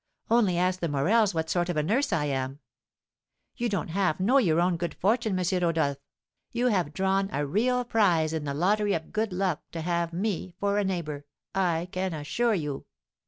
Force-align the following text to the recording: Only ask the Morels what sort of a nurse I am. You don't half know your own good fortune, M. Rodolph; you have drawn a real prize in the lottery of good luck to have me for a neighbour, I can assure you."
Only 0.31 0.57
ask 0.57 0.79
the 0.79 0.87
Morels 0.87 1.35
what 1.35 1.47
sort 1.47 1.69
of 1.69 1.77
a 1.77 1.83
nurse 1.83 2.11
I 2.11 2.25
am. 2.25 2.59
You 3.55 3.69
don't 3.69 3.89
half 3.89 4.19
know 4.19 4.39
your 4.39 4.59
own 4.59 4.75
good 4.75 4.95
fortune, 4.95 5.37
M. 5.39 5.45
Rodolph; 5.61 5.97
you 6.51 6.69
have 6.69 6.91
drawn 6.91 7.29
a 7.31 7.45
real 7.45 7.85
prize 7.85 8.33
in 8.33 8.43
the 8.43 8.55
lottery 8.55 8.93
of 8.95 9.13
good 9.13 9.31
luck 9.31 9.61
to 9.73 9.81
have 9.81 10.11
me 10.11 10.55
for 10.59 10.79
a 10.79 10.83
neighbour, 10.83 11.25
I 11.53 11.87
can 11.91 12.15
assure 12.15 12.55
you." 12.55 12.87